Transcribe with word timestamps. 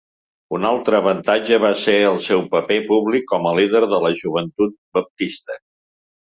Un 0.59 0.63
altre 0.67 0.95
avantatge 0.99 1.59
va 1.65 1.69
ser 1.81 1.95
el 2.05 2.17
seu 2.27 2.41
paper 2.55 2.79
públic 2.87 3.29
com 3.33 3.45
a 3.51 3.53
líder 3.61 3.83
de 3.93 4.01
la 4.07 4.13
joventut 4.23 4.75
baptista. 5.01 5.61